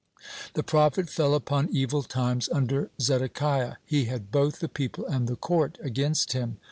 (15) 0.17 0.51
The 0.55 0.63
prophet 0.63 1.09
fell 1.11 1.35
upon 1.35 1.69
evil 1.69 2.01
times 2.01 2.49
under 2.51 2.89
Zedekiah. 2.99 3.75
He 3.85 4.05
had 4.05 4.31
both 4.31 4.57
the 4.59 4.67
people 4.67 5.05
and 5.05 5.27
the 5.27 5.35
court 5.35 5.77
against 5.83 6.33
him. 6.33 6.57